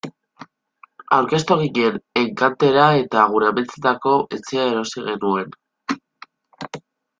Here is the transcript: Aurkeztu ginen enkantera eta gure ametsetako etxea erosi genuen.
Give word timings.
Aurkeztu 1.17 1.57
ginen 1.75 1.99
enkantera 2.21 2.87
eta 3.03 3.27
gure 3.35 3.49
ametsetako 3.53 4.17
etxea 4.39 4.67
erosi 4.73 5.07
genuen. 5.13 5.55